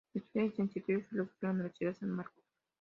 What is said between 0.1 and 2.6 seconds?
Estudia literatura y filosofía en la universidad San Marcos.